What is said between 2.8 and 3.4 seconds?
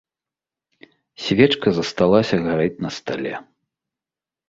на стале.